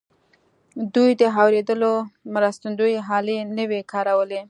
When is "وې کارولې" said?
3.69-4.39